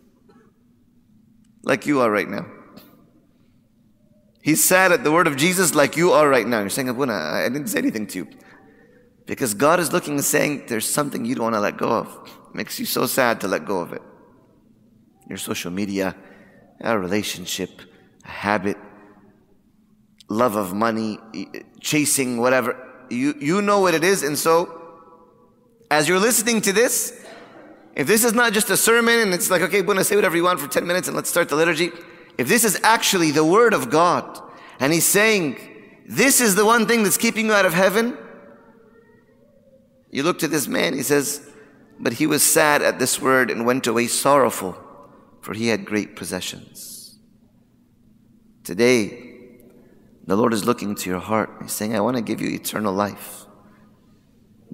like 1.63 1.87
you 1.87 2.01
are 2.01 2.11
right 2.11 2.29
now. 2.29 2.47
He's 4.43 4.65
sad 4.65 4.91
at 4.93 5.05
the 5.05 5.13
word 5.13 5.27
of 5.27 5.37
Jesus, 5.37 5.75
like 5.75 5.97
you 5.97 6.13
are 6.13 6.29
right 6.29 6.47
now. 6.47 6.61
You're 6.61 6.71
saying, 6.71 6.89
Abuna, 6.89 7.13
I 7.13 7.49
didn't 7.49 7.69
say 7.69 7.79
anything 7.79 8.07
to 8.09 8.21
you. 8.21 8.29
Because 9.27 9.55
God 9.55 9.79
is 9.79 9.93
looking 9.93 10.15
and 10.15 10.25
saying, 10.25 10.65
there's 10.67 10.89
something 10.89 11.25
you 11.25 11.35
don't 11.35 11.45
want 11.45 11.55
to 11.55 11.61
let 11.61 11.77
go 11.77 11.89
of. 11.89 12.31
Makes 12.53 12.79
you 12.81 12.87
so 12.87 13.07
sad 13.07 13.41
to 13.43 13.49
let 13.49 13.65
go 13.65 13.81
of 13.81 13.93
it. 13.93 14.03
Your 15.29 15.39
social 15.39 15.71
media, 15.71 16.17
a 16.81 16.99
relationship, 16.99 17.71
a 18.25 18.29
habit, 18.29 18.77
love 20.29 20.57
of 20.57 20.75
money, 20.75 21.19
chasing 21.81 22.39
whatever. 22.39 22.77
You, 23.11 23.35
you 23.41 23.63
know 23.63 23.81
what 23.81 23.95
it 23.95 24.05
is. 24.05 24.23
And 24.23 24.39
so, 24.39 24.77
as 25.91 26.09
you're 26.09 26.19
listening 26.19 26.61
to 26.63 26.73
this, 26.73 27.25
if 27.95 28.07
this 28.07 28.25
is 28.25 28.33
not 28.33 28.53
just 28.53 28.71
a 28.71 28.77
sermon 28.77 29.19
and 29.19 29.35
it's 29.35 29.51
like, 29.51 29.63
okay, 29.63 29.83
to 29.83 30.05
say 30.05 30.17
whatever 30.17 30.37
you 30.37 30.45
want 30.45 30.61
for 30.61 30.69
10 30.69 30.87
minutes 30.87 31.09
and 31.09 31.17
let's 31.17 31.29
start 31.29 31.49
the 31.49 31.57
liturgy. 31.57 31.91
If 32.39 32.49
this 32.49 32.65
is 32.65 32.81
actually 32.83 33.33
the 33.33 33.45
Word 33.45 33.75
of 33.75 33.91
God, 33.91 34.41
and 34.79 34.93
He's 34.93 35.05
saying, 35.05 35.59
this 36.09 36.41
is 36.41 36.55
the 36.55 36.65
one 36.65 36.87
thing 36.87 37.03
that's 37.03 37.17
keeping 37.17 37.47
you 37.47 37.53
out 37.53 37.67
of 37.67 37.75
heaven, 37.75 38.17
you 40.11 40.23
look 40.23 40.39
to 40.41 40.49
this 40.49 40.67
man, 40.67 40.95
he 40.95 41.03
says, 41.03 41.49
but 42.01 42.15
he 42.15 42.27
was 42.27 42.43
sad 42.43 42.83
at 42.83 42.99
this 42.99 43.21
word 43.21 43.51
and 43.51 43.67
went 43.67 43.87
away 43.87 44.07
sorrowful, 44.07 44.77
for 45.43 45.53
he 45.53 45.69
had 45.69 45.85
great 45.85 46.17
possessions. 46.17 47.19
Today, 48.65 49.31
the 50.27 50.37
Lord 50.37 50.55
is 50.55 50.65
looking 50.65 50.95
to 50.95 51.11
your 51.11 51.21
heart. 51.21 51.51
He's 51.61 51.73
saying, 51.73 51.95
I 51.95 52.01
want 52.01 52.17
to 52.17 52.23
give 52.23 52.41
you 52.41 52.49
eternal 52.49 52.93
life. 52.93 53.45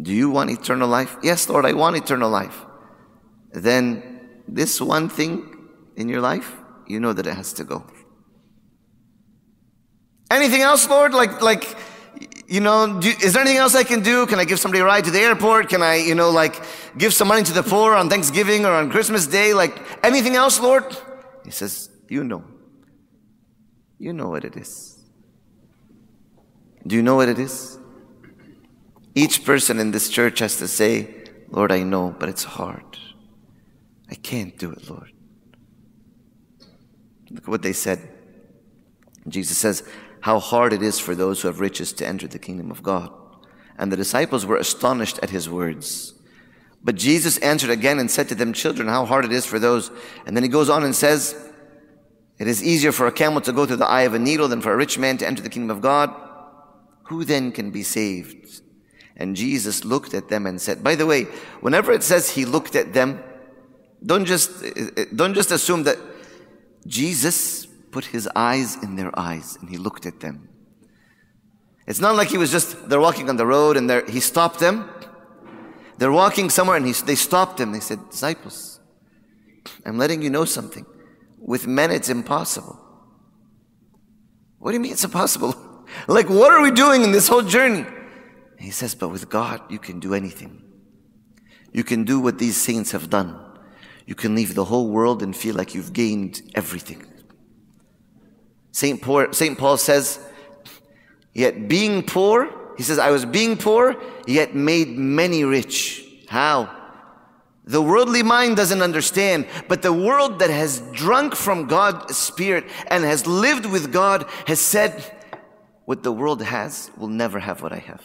Do 0.01 0.13
you 0.13 0.31
want 0.31 0.51
eternal 0.51 0.89
life? 0.89 1.17
Yes, 1.23 1.49
Lord, 1.49 1.65
I 1.65 1.73
want 1.73 1.97
eternal 1.97 2.31
life. 2.31 2.65
Then, 3.53 4.21
this 4.47 4.81
one 4.81 5.09
thing 5.09 5.57
in 5.97 6.09
your 6.09 6.21
life, 6.21 6.53
you 6.87 7.01
know 7.01 7.13
that 7.13 7.27
it 7.27 7.35
has 7.35 7.53
to 7.55 7.65
go. 7.65 7.87
Anything 10.31 10.61
else, 10.61 10.89
Lord? 10.89 11.15
Like, 11.15 11.41
like, 11.41 11.77
you 12.49 12.61
know, 12.61 13.01
do, 13.01 13.09
is 13.09 13.33
there 13.33 13.43
anything 13.43 13.59
else 13.59 13.75
I 13.75 13.83
can 13.83 14.03
do? 14.03 14.27
Can 14.27 14.39
I 14.39 14.45
give 14.45 14.61
somebody 14.61 14.81
a 14.81 14.85
ride 14.85 15.05
to 15.05 15.11
the 15.11 15.21
airport? 15.21 15.69
Can 15.69 15.83
I, 15.83 15.97
you 15.97 16.15
know, 16.15 16.31
like 16.31 16.63
give 16.97 17.13
some 17.13 17.29
money 17.29 17.43
to 17.43 17.53
the 17.53 17.63
poor 17.63 17.95
on 17.95 18.09
Thanksgiving 18.09 18.65
or 18.65 18.73
on 18.73 18.91
Christmas 18.91 19.27
Day? 19.27 19.53
Like 19.53 19.77
anything 20.05 20.37
else, 20.37 20.61
Lord? 20.61 20.85
He 21.45 21.51
says, 21.51 21.91
You 22.09 22.23
know. 22.23 22.45
You 23.99 24.13
know 24.13 24.29
what 24.29 24.45
it 24.45 24.57
is. 24.57 25.05
Do 26.87 26.95
you 26.95 27.03
know 27.03 27.17
what 27.17 27.29
it 27.29 27.39
is? 27.39 27.79
Each 29.15 29.45
person 29.45 29.79
in 29.79 29.91
this 29.91 30.09
church 30.09 30.39
has 30.41 30.59
to 30.59 30.69
say, 30.69 31.25
Lord, 31.49 31.73
I 31.73 31.83
know, 31.83 32.15
but 32.17 32.29
it's 32.29 32.45
hard. 32.45 32.85
I 34.11 34.15
can't 34.15 34.57
do 34.57 34.71
it, 34.71 34.89
Lord. 34.89 35.11
Look 37.31 37.43
at 37.45 37.49
what 37.49 37.63
they 37.63 37.73
said. 37.73 38.09
Jesus 39.27 39.57
says, 39.57 39.83
how 40.21 40.39
hard 40.39 40.73
it 40.73 40.83
is 40.83 40.99
for 40.99 41.15
those 41.15 41.43
who 41.43 41.49
have 41.49 41.61
riches 41.61 41.93
to 41.95 42.07
enter 42.07 42.27
the 42.27 42.39
kingdom 42.39 42.71
of 42.71 42.83
God. 42.83 43.13
And 43.79 43.93
the 43.93 43.97
disciples 43.97 44.47
were 44.47 44.57
astonished 44.57 45.19
at 45.23 45.31
his 45.31 45.49
words. 45.49 46.15
But 46.83 46.95
Jesus 46.95 47.39
answered 47.39 47.71
again 47.71 47.99
and 47.99 48.11
said 48.11 48.29
to 48.29 48.35
them, 48.35 48.53
Children, 48.53 48.89
how 48.89 49.05
hard 49.05 49.25
it 49.25 49.33
is 49.33 49.45
for 49.45 49.59
those. 49.59 49.91
And 50.25 50.37
then 50.37 50.43
he 50.43 50.49
goes 50.49 50.71
on 50.71 50.85
and 50.85 50.95
says, 50.95 51.35
It 52.39 52.47
is 52.47 52.63
easier 52.63 52.93
for 52.93 53.07
a 53.07 53.13
camel 53.13 53.41
to 53.43 53.53
go 53.53 53.67
through 53.67 53.77
the 53.77 53.87
eye 53.87 54.03
of 54.03 54.15
a 54.15 54.19
needle 54.19 54.49
than 54.49 54.61
for 54.61 54.73
a 54.73 54.77
rich 54.77 54.99
man 54.99 55.19
to 55.19 55.27
enter 55.27 55.43
the 55.43 55.49
kingdom 55.49 55.77
of 55.77 55.83
God. 55.83 56.15
Who 57.05 57.25
then 57.25 57.53
can 57.53 57.71
be 57.71 57.83
saved? 57.83 58.63
And 59.17 59.35
Jesus 59.35 59.85
looked 59.85 60.15
at 60.15 60.29
them 60.29 60.47
and 60.47 60.61
said, 60.61 60.85
By 60.85 60.95
the 60.95 61.07
way, 61.07 61.25
whenever 61.61 61.93
it 61.93 62.03
says 62.03 62.31
he 62.31 62.45
looked 62.45 62.77
at 62.77 62.93
them, 62.93 63.23
don't 64.05 64.25
just, 64.25 64.51
don't 65.15 65.35
just 65.35 65.51
assume 65.51 65.85
that 65.85 65.99
Jesus 66.87 67.67
put 67.97 68.05
his 68.05 68.29
eyes 68.37 68.77
in 68.85 68.95
their 68.97 69.11
eyes 69.19 69.57
and 69.59 69.71
he 69.71 69.79
looked 69.79 70.05
at 70.05 70.21
them. 70.21 70.51
It's 71.87 71.99
not 71.99 72.15
like 72.15 72.29
he 72.29 72.37
was 72.37 72.51
just, 72.53 72.91
they're 72.91 73.01
walking 73.01 73.31
on 73.31 73.39
the 73.39 73.47
road 73.47 73.79
and 73.79 73.91
he 74.07 74.21
stopped 74.21 74.59
them. 74.61 74.91
They're 75.97 76.13
walking 76.13 76.51
somewhere 76.51 76.77
and 76.77 76.87
he, 76.87 76.93
they 76.93 77.15
stopped 77.15 77.59
him. 77.59 77.73
They 77.73 77.81
said, 77.81 78.11
Disciples, 78.11 78.81
I'm 79.87 79.97
letting 79.97 80.21
you 80.21 80.29
know 80.29 80.45
something. 80.45 80.85
With 81.39 81.67
men, 81.67 81.91
it's 81.91 82.11
impossible. 82.11 82.79
What 84.59 84.73
do 84.73 84.75
you 84.75 84.81
mean 84.81 84.93
it's 84.93 85.05
impossible? 85.05 85.55
like, 86.07 86.29
what 86.29 86.53
are 86.53 86.61
we 86.61 86.73
doing 86.73 87.03
in 87.03 87.13
this 87.13 87.29
whole 87.29 87.47
journey? 87.57 87.87
he 88.59 88.73
says, 88.73 88.95
But 88.95 89.09
with 89.09 89.31
God, 89.31 89.63
you 89.71 89.79
can 89.79 90.01
do 90.01 90.13
anything. 90.13 90.63
You 91.73 91.83
can 91.83 92.05
do 92.05 92.21
what 92.21 92.39
these 92.39 92.59
saints 92.59 92.91
have 92.93 93.09
done. 93.09 93.41
You 94.05 94.15
can 94.15 94.35
leave 94.35 94.55
the 94.55 94.67
whole 94.67 94.89
world 94.91 95.23
and 95.23 95.35
feel 95.35 95.55
like 95.55 95.75
you've 95.75 95.95
gained 95.95 96.43
everything. 96.55 97.03
St. 98.77 99.01
Paul, 99.01 99.33
St. 99.33 99.57
Paul 99.57 99.79
says, 99.79 100.19
yet 101.33 101.67
being 101.67 102.03
poor, 102.03 102.75
he 102.77 102.83
says, 102.83 102.99
I 102.99 103.11
was 103.11 103.25
being 103.25 103.57
poor, 103.57 103.97
yet 104.27 104.55
made 104.55 104.99
many 104.99 105.45
rich. 105.45 106.05
How? 106.29 106.71
The 107.65 107.81
worldly 107.81 108.23
mind 108.23 108.59
doesn't 108.59 108.83
understand, 108.83 109.47
but 109.67 109.81
the 109.81 109.95
world 109.95 110.41
that 110.41 110.51
has 110.51 110.81
drunk 110.93 111.35
from 111.37 111.69
God's 111.69 112.19
Spirit 112.19 112.67
and 112.89 113.03
has 113.03 113.27
lived 113.27 113.65
with 113.65 113.95
God 113.95 114.29
has 114.47 114.61
said, 114.61 115.11
what 115.87 116.03
the 116.03 116.13
world 116.13 116.43
has 116.43 116.91
will 116.99 117.09
never 117.09 117.39
have 117.39 117.63
what 117.63 117.73
I 117.73 117.79
have. 117.79 118.05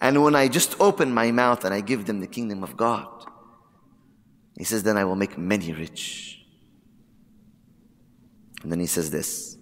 And 0.00 0.24
when 0.24 0.34
I 0.34 0.48
just 0.48 0.74
open 0.80 1.12
my 1.12 1.32
mouth 1.32 1.66
and 1.66 1.74
I 1.74 1.82
give 1.82 2.06
them 2.06 2.20
the 2.20 2.26
kingdom 2.26 2.62
of 2.62 2.78
God, 2.78 3.08
he 4.56 4.64
says, 4.64 4.84
then 4.84 4.96
I 4.96 5.04
will 5.04 5.16
make 5.16 5.36
many 5.36 5.74
rich. 5.74 6.40
And 8.62 8.72
then 8.72 8.80
he 8.80 8.86
says 8.86 9.10
this 9.10 9.56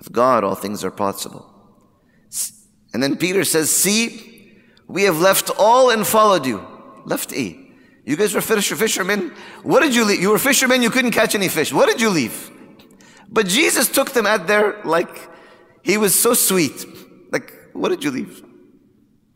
with 0.00 0.12
God, 0.12 0.42
all 0.42 0.56
things 0.56 0.82
are 0.82 0.90
possible. 0.90 1.46
And 2.92 3.02
then 3.02 3.16
Peter 3.16 3.44
says, 3.44 3.70
See, 3.70 4.58
we 4.88 5.04
have 5.04 5.20
left 5.20 5.50
all 5.58 5.90
and 5.90 6.04
followed 6.04 6.44
you. 6.44 6.66
Left 7.04 7.32
E. 7.32 7.72
You 8.04 8.16
guys 8.16 8.34
were 8.34 8.40
fisher, 8.40 8.74
fishermen. 8.74 9.32
What 9.62 9.80
did 9.80 9.94
you 9.94 10.04
leave? 10.04 10.20
You 10.20 10.30
were 10.30 10.38
fishermen, 10.38 10.82
you 10.82 10.90
couldn't 10.90 11.12
catch 11.12 11.34
any 11.34 11.48
fish. 11.48 11.72
What 11.72 11.86
did 11.86 12.00
you 12.00 12.10
leave? 12.10 12.50
But 13.28 13.46
Jesus 13.46 13.88
took 13.88 14.10
them 14.10 14.26
at 14.26 14.48
their, 14.48 14.82
like, 14.84 15.30
he 15.82 15.96
was 15.96 16.18
so 16.18 16.34
sweet. 16.34 16.84
Like, 17.30 17.52
what 17.72 17.90
did 17.90 18.02
you 18.02 18.10
leave? 18.10 18.42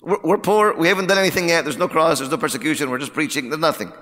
We're, 0.01 0.21
we're 0.25 0.39
poor. 0.39 0.75
We 0.77 0.89
haven't 0.89 1.07
done 1.07 1.19
anything 1.19 1.49
yet. 1.49 1.63
There's 1.65 1.79
no 1.79 1.89
cross. 1.89 2.19
There's 2.19 2.31
no 2.31 2.39
persecution. 2.39 2.91
We're 2.91 2.99
just 2.99 3.15
preaching. 3.15 3.51
There's 3.51 3.61
nothing. 3.61 3.93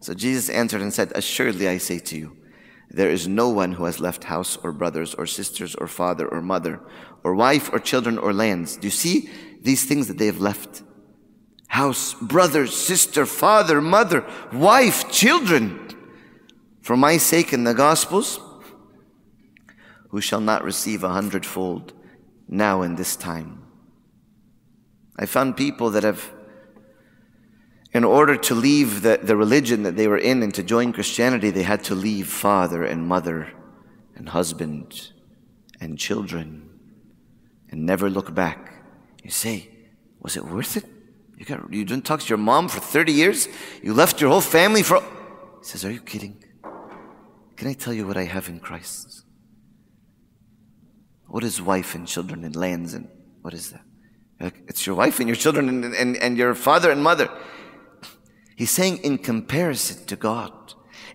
So 0.00 0.14
Jesus 0.14 0.48
answered 0.48 0.80
and 0.80 0.92
said, 0.92 1.12
Assuredly 1.14 1.68
I 1.68 1.78
say 1.78 1.98
to 1.98 2.16
you, 2.16 2.36
there 2.96 3.10
is 3.10 3.28
no 3.28 3.50
one 3.50 3.72
who 3.72 3.84
has 3.84 4.00
left 4.00 4.24
house 4.24 4.56
or 4.62 4.72
brothers 4.72 5.12
or 5.12 5.26
sisters 5.26 5.74
or 5.74 5.86
father 5.86 6.26
or 6.26 6.40
mother 6.40 6.80
or 7.22 7.34
wife 7.34 7.70
or 7.70 7.78
children 7.78 8.16
or 8.16 8.32
lands. 8.32 8.78
Do 8.78 8.86
you 8.86 8.90
see 8.90 9.28
these 9.60 9.84
things 9.84 10.08
that 10.08 10.16
they 10.16 10.24
have 10.24 10.40
left? 10.40 10.82
House, 11.68 12.14
brother, 12.14 12.66
sister, 12.66 13.26
father, 13.26 13.82
mother, 13.82 14.24
wife, 14.50 15.12
children. 15.12 15.90
For 16.80 16.96
my 16.96 17.18
sake 17.18 17.52
in 17.52 17.64
the 17.64 17.74
Gospels, 17.74 18.40
who 20.08 20.22
shall 20.22 20.40
not 20.40 20.64
receive 20.64 21.04
a 21.04 21.10
hundredfold 21.10 21.92
now 22.48 22.80
in 22.80 22.94
this 22.94 23.14
time. 23.14 23.62
I 25.18 25.26
found 25.26 25.58
people 25.58 25.90
that 25.90 26.02
have 26.02 26.32
in 27.96 28.04
order 28.04 28.36
to 28.36 28.54
leave 28.54 29.00
the, 29.00 29.18
the 29.22 29.34
religion 29.34 29.82
that 29.84 29.96
they 29.96 30.06
were 30.06 30.18
in 30.18 30.42
and 30.42 30.52
to 30.52 30.62
join 30.62 30.92
Christianity, 30.92 31.48
they 31.48 31.62
had 31.62 31.82
to 31.84 31.94
leave 31.94 32.28
father 32.28 32.84
and 32.84 33.08
mother 33.08 33.50
and 34.14 34.28
husband 34.28 35.12
and 35.80 35.98
children 35.98 36.68
and 37.70 37.86
never 37.86 38.10
look 38.10 38.34
back. 38.34 38.84
You 39.24 39.30
say, 39.30 39.70
was 40.20 40.36
it 40.36 40.44
worth 40.44 40.76
it? 40.76 40.84
You, 41.38 41.46
got, 41.46 41.72
you 41.72 41.86
didn't 41.86 42.04
talk 42.04 42.20
to 42.20 42.28
your 42.28 42.36
mom 42.36 42.68
for 42.68 42.80
30 42.80 43.12
years? 43.12 43.48
You 43.82 43.94
left 43.94 44.20
your 44.20 44.28
whole 44.28 44.42
family 44.42 44.82
for. 44.82 45.00
He 45.00 45.64
says, 45.64 45.82
Are 45.82 45.90
you 45.90 46.00
kidding? 46.00 46.44
Can 47.56 47.66
I 47.66 47.72
tell 47.72 47.94
you 47.94 48.06
what 48.06 48.18
I 48.18 48.24
have 48.24 48.50
in 48.50 48.60
Christ? 48.60 49.22
What 51.28 51.44
is 51.44 51.62
wife 51.62 51.94
and 51.94 52.06
children 52.06 52.44
and 52.44 52.54
lands 52.54 52.92
and 52.92 53.08
what 53.40 53.54
is 53.54 53.72
that? 53.72 54.52
It's 54.68 54.86
your 54.86 54.96
wife 54.96 55.18
and 55.18 55.28
your 55.28 55.36
children 55.36 55.70
and, 55.70 55.94
and, 55.94 56.16
and 56.18 56.36
your 56.36 56.54
father 56.54 56.90
and 56.90 57.02
mother. 57.02 57.30
He's 58.56 58.70
saying 58.70 58.98
in 58.98 59.18
comparison 59.18 60.04
to 60.06 60.16
God, 60.16 60.52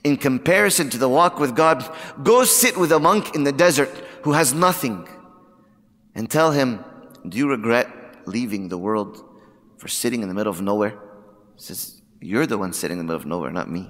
in 0.03 0.15
comparison 0.15 0.89
to 0.91 0.97
the 0.97 1.09
walk 1.09 1.39
with 1.39 1.55
God, 1.55 1.83
go 2.23 2.43
sit 2.43 2.77
with 2.77 2.91
a 2.91 2.99
monk 2.99 3.35
in 3.35 3.43
the 3.43 3.51
desert 3.51 3.89
who 4.21 4.31
has 4.33 4.53
nothing 4.53 5.07
and 6.15 6.29
tell 6.29 6.51
him, 6.51 6.85
do 7.27 7.37
you 7.37 7.49
regret 7.49 7.87
leaving 8.27 8.69
the 8.69 8.77
world 8.77 9.27
for 9.77 9.87
sitting 9.87 10.21
in 10.21 10.27
the 10.27 10.35
middle 10.35 10.51
of 10.51 10.61
nowhere? 10.61 10.97
He 11.55 11.63
says, 11.63 12.01
you're 12.21 12.45
the 12.45 12.57
one 12.57 12.73
sitting 12.73 12.99
in 12.99 13.05
the 13.05 13.11
middle 13.11 13.21
of 13.21 13.25
nowhere, 13.25 13.51
not 13.51 13.69
me. 13.69 13.89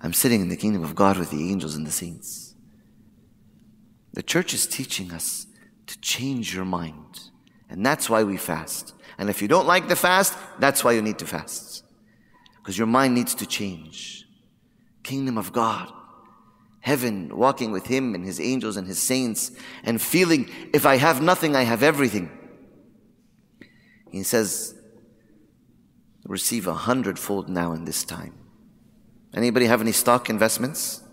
I'm 0.00 0.12
sitting 0.12 0.40
in 0.40 0.48
the 0.48 0.56
kingdom 0.56 0.84
of 0.84 0.94
God 0.94 1.18
with 1.18 1.30
the 1.30 1.50
angels 1.50 1.74
and 1.74 1.86
the 1.86 1.90
saints. 1.90 2.54
The 4.12 4.22
church 4.22 4.54
is 4.54 4.66
teaching 4.66 5.10
us 5.10 5.46
to 5.86 6.00
change 6.00 6.54
your 6.54 6.64
mind. 6.64 7.30
And 7.68 7.84
that's 7.84 8.08
why 8.08 8.22
we 8.22 8.36
fast. 8.36 8.94
And 9.18 9.28
if 9.28 9.42
you 9.42 9.48
don't 9.48 9.66
like 9.66 9.88
the 9.88 9.96
fast, 9.96 10.34
that's 10.60 10.84
why 10.84 10.92
you 10.92 11.02
need 11.02 11.18
to 11.18 11.26
fast. 11.26 11.82
Because 12.66 12.76
your 12.76 12.88
mind 12.88 13.14
needs 13.14 13.32
to 13.36 13.46
change. 13.46 14.26
Kingdom 15.04 15.38
of 15.38 15.52
God. 15.52 15.88
Heaven, 16.80 17.30
walking 17.32 17.70
with 17.70 17.86
Him 17.86 18.12
and 18.12 18.24
His 18.24 18.40
angels 18.40 18.76
and 18.76 18.88
His 18.88 19.00
saints, 19.00 19.52
and 19.84 20.02
feeling, 20.02 20.50
if 20.72 20.84
I 20.84 20.96
have 20.96 21.22
nothing, 21.22 21.54
I 21.54 21.62
have 21.62 21.84
everything. 21.84 22.28
He 24.10 24.24
says, 24.24 24.74
receive 26.24 26.66
a 26.66 26.74
hundredfold 26.74 27.48
now 27.48 27.72
in 27.72 27.84
this 27.84 28.02
time. 28.02 28.34
Anybody 29.32 29.66
have 29.66 29.80
any 29.80 29.92
stock 29.92 30.28
investments? 30.28 31.04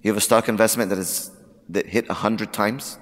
You 0.00 0.10
have 0.10 0.16
a 0.16 0.22
stock 0.22 0.48
investment 0.48 0.88
that 0.88 0.98
is 0.98 1.30
that 1.68 1.88
hit 1.88 2.08
a 2.08 2.14
hundred 2.14 2.54
times. 2.54 2.96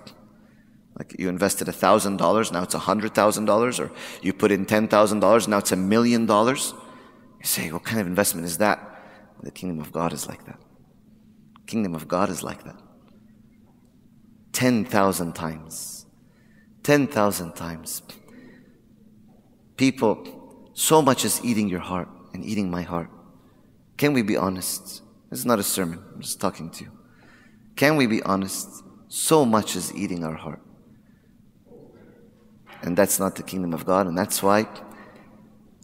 Like 0.99 1.15
you 1.17 1.29
invested 1.29 1.69
a 1.69 1.73
thousand 1.73 2.17
dollars, 2.17 2.51
now 2.51 2.65
it's 2.65 2.75
a 2.75 2.81
hundred 2.81 3.15
thousand 3.15 3.45
dollars, 3.45 3.79
or 3.79 3.93
you 4.21 4.33
put 4.33 4.51
in 4.51 4.67
ten 4.67 4.89
thousand 4.89 5.21
dollars, 5.21 5.47
now 5.47 5.59
it's 5.59 5.71
a 5.71 5.77
million 5.77 6.27
dollars. 6.27 6.75
You 7.41 7.47
say, 7.47 7.71
what 7.73 7.85
kind 7.85 8.01
of 8.01 8.07
investment 8.07 8.47
is 8.47 8.59
that? 8.59 8.81
The 9.43 9.51
kingdom 9.51 9.81
of 9.81 9.93
God 9.93 10.13
is 10.13 10.27
like 10.27 10.45
that. 10.47 10.59
Kingdom 11.67 11.95
of 11.95 12.09
God 12.09 12.31
is 12.31 12.43
like 12.43 12.65
that. 12.65 12.77
Ten 14.53 14.85
thousand 14.85 15.35
times. 15.35 16.07
Ten 16.83 17.07
thousand 17.07 17.55
times. 17.55 18.03
People, 19.77 20.71
so 20.73 21.03
much 21.03 21.25
is 21.25 21.45
eating 21.45 21.69
your 21.69 21.81
heart 21.81 22.09
and 22.33 22.45
eating 22.45 22.71
my 22.71 22.83
heart. 22.83 23.11
Can 23.97 24.13
we 24.13 24.23
be 24.23 24.37
honest? 24.37 25.03
This 25.31 25.41
is 25.41 25.47
not 25.47 25.59
a 25.59 25.63
sermon. 25.63 26.03
I'm 26.15 26.21
just 26.23 26.41
talking 26.41 26.71
to 26.71 26.85
you. 26.85 26.93
Can 27.75 27.97
we 27.97 28.07
be 28.07 28.23
honest? 28.23 28.85
So 29.09 29.45
much 29.45 29.77
is 29.77 29.95
eating 29.95 30.25
our 30.25 30.35
heart. 30.35 30.63
And 32.83 32.97
that's 32.97 33.19
not 33.19 33.37
the 33.37 33.43
kingdom 33.43 33.75
of 33.75 33.85
God. 33.85 34.07
And 34.07 34.17
that's 34.17 34.43
why 34.43 34.67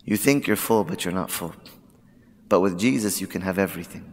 you 0.05 0.17
think 0.17 0.47
you're 0.47 0.57
full, 0.57 0.85
but 0.85 1.05
you're 1.05 1.15
not 1.15 1.31
full. 1.31 1.55
But 2.49 2.61
with 2.61 2.79
Jesus, 2.79 3.21
you 3.21 3.27
can 3.27 3.43
have 3.43 3.59
everything. 3.59 4.13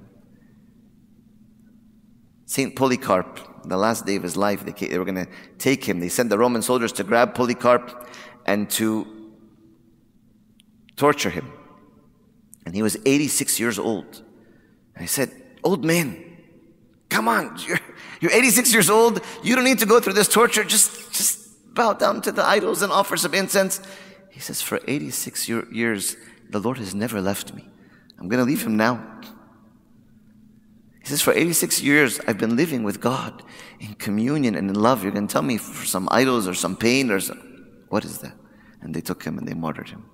St. 2.45 2.75
Polycarp, 2.75 3.39
the 3.65 3.77
last 3.77 4.05
day 4.05 4.15
of 4.15 4.23
his 4.23 4.35
life, 4.35 4.65
they, 4.65 4.97
were 4.97 5.05
going 5.05 5.25
to 5.25 5.27
take 5.57 5.83
him. 5.83 5.99
They 5.99 6.09
sent 6.09 6.29
the 6.29 6.37
Roman 6.37 6.61
soldiers 6.61 6.91
to 6.93 7.03
grab 7.03 7.35
Polycarp 7.35 8.07
and 8.45 8.69
to 8.71 9.33
torture 10.95 11.29
him. 11.29 11.51
And 12.65 12.73
he 12.73 12.81
was 12.81 12.97
86 13.05 13.59
years 13.59 13.77
old. 13.77 14.23
And 14.95 15.03
I 15.03 15.05
said, 15.05 15.31
Old 15.63 15.83
man, 15.83 16.23
come 17.09 17.27
on, 17.27 17.57
you're, 17.67 17.79
you're 18.21 18.31
86 18.31 18.73
years 18.73 18.89
old. 18.89 19.21
You 19.43 19.55
don't 19.55 19.65
need 19.65 19.79
to 19.79 19.85
go 19.85 19.99
through 19.99 20.13
this 20.13 20.27
torture. 20.27 20.63
Just, 20.63 21.11
just 21.11 21.73
bow 21.73 21.93
down 21.93 22.21
to 22.21 22.31
the 22.31 22.43
idols 22.43 22.81
and 22.81 22.91
offer 22.91 23.17
some 23.17 23.33
incense. 23.33 23.81
He 24.29 24.39
says, 24.39 24.61
For 24.61 24.79
86 24.87 25.49
year, 25.49 25.67
years, 25.71 26.15
the 26.49 26.59
Lord 26.59 26.77
has 26.77 26.95
never 26.95 27.21
left 27.21 27.53
me. 27.53 27.67
I'm 28.19 28.27
going 28.27 28.39
to 28.39 28.45
leave 28.45 28.63
him 28.63 28.77
now. 28.77 29.21
He 31.01 31.07
says, 31.07 31.21
For 31.21 31.33
86 31.33 31.81
years, 31.81 32.19
I've 32.27 32.37
been 32.37 32.55
living 32.55 32.83
with 32.83 33.01
God 33.01 33.43
in 33.79 33.95
communion 33.95 34.55
and 34.55 34.69
in 34.69 34.75
love. 34.75 35.03
You're 35.03 35.11
going 35.11 35.27
to 35.27 35.31
tell 35.31 35.41
me 35.41 35.57
for 35.57 35.85
some 35.85 36.07
idols 36.11 36.47
or 36.47 36.53
some 36.53 36.75
pain 36.75 37.11
or 37.11 37.19
some. 37.19 37.39
What 37.89 38.05
is 38.05 38.19
that? 38.19 38.35
And 38.81 38.93
they 38.93 39.01
took 39.01 39.23
him 39.23 39.37
and 39.37 39.47
they 39.47 39.53
martyred 39.53 39.89
him. 39.89 40.05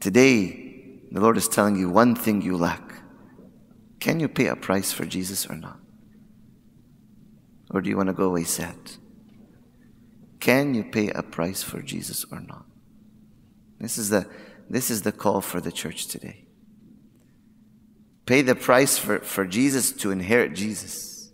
Today, 0.00 1.00
the 1.12 1.20
Lord 1.20 1.36
is 1.36 1.48
telling 1.48 1.76
you 1.76 1.90
one 1.90 2.14
thing 2.14 2.40
you 2.40 2.56
lack. 2.56 2.94
Can 3.98 4.18
you 4.18 4.28
pay 4.28 4.46
a 4.46 4.56
price 4.56 4.92
for 4.92 5.04
Jesus 5.04 5.46
or 5.46 5.56
not? 5.56 5.78
Or 7.70 7.80
do 7.82 7.90
you 7.90 7.96
want 7.96 8.08
to 8.08 8.14
go 8.14 8.24
away 8.24 8.44
sad? 8.44 8.76
Can 10.40 10.74
you 10.74 10.84
pay 10.84 11.10
a 11.10 11.22
price 11.22 11.62
for 11.62 11.82
Jesus 11.82 12.24
or 12.32 12.40
not? 12.40 12.64
This 13.78 13.98
is 13.98 14.08
the, 14.08 14.26
this 14.68 14.90
is 14.90 15.02
the 15.02 15.12
call 15.12 15.40
for 15.40 15.60
the 15.60 15.70
church 15.70 16.06
today. 16.06 16.44
Pay 18.26 18.42
the 18.42 18.54
price 18.54 18.96
for, 18.96 19.18
for 19.20 19.44
Jesus 19.44 19.92
to 19.92 20.10
inherit 20.10 20.54
Jesus. 20.54 21.30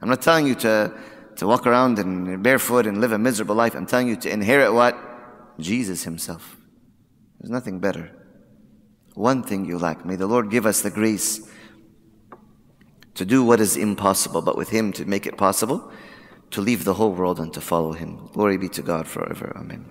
I'm 0.00 0.08
not 0.08 0.22
telling 0.22 0.46
you 0.46 0.54
to, 0.56 0.92
to 1.36 1.46
walk 1.46 1.66
around 1.66 1.98
and 1.98 2.42
barefoot 2.42 2.86
and 2.86 3.00
live 3.00 3.12
a 3.12 3.18
miserable 3.18 3.54
life. 3.54 3.74
I'm 3.74 3.86
telling 3.86 4.08
you 4.08 4.16
to 4.16 4.30
inherit 4.30 4.72
what? 4.72 4.96
Jesus 5.58 6.04
Himself. 6.04 6.56
There's 7.40 7.50
nothing 7.50 7.80
better. 7.80 8.10
One 9.14 9.42
thing 9.42 9.64
you 9.64 9.78
lack. 9.78 10.04
May 10.04 10.16
the 10.16 10.26
Lord 10.26 10.50
give 10.50 10.66
us 10.66 10.82
the 10.82 10.90
grace 10.90 11.48
to 13.14 13.24
do 13.24 13.44
what 13.44 13.60
is 13.60 13.76
impossible, 13.76 14.42
but 14.42 14.56
with 14.56 14.70
Him 14.70 14.92
to 14.92 15.04
make 15.04 15.26
it 15.26 15.36
possible, 15.36 15.92
to 16.50 16.60
leave 16.60 16.84
the 16.84 16.94
whole 16.94 17.12
world 17.12 17.38
and 17.40 17.52
to 17.54 17.60
follow 17.60 17.92
Him. 17.92 18.28
Glory 18.32 18.56
be 18.56 18.68
to 18.70 18.82
God 18.82 19.06
forever. 19.06 19.52
Amen. 19.56 19.84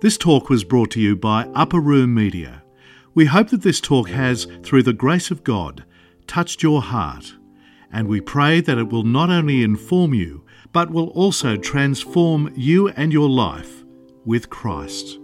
This 0.00 0.16
talk 0.16 0.48
was 0.48 0.62
brought 0.62 0.92
to 0.92 1.00
you 1.00 1.16
by 1.16 1.48
Upper 1.54 1.80
Room 1.80 2.14
Media. 2.14 2.62
We 3.14 3.24
hope 3.24 3.48
that 3.48 3.62
this 3.62 3.80
talk 3.80 4.08
has, 4.10 4.46
through 4.62 4.84
the 4.84 4.92
grace 4.92 5.32
of 5.32 5.42
God, 5.42 5.84
touched 6.28 6.62
your 6.62 6.80
heart, 6.80 7.34
and 7.90 8.06
we 8.06 8.20
pray 8.20 8.60
that 8.60 8.78
it 8.78 8.92
will 8.92 9.02
not 9.02 9.28
only 9.28 9.64
inform 9.64 10.14
you, 10.14 10.44
but 10.72 10.90
will 10.90 11.08
also 11.08 11.56
transform 11.56 12.52
you 12.54 12.88
and 12.90 13.12
your 13.12 13.28
life 13.28 13.82
with 14.24 14.50
Christ. 14.50 15.18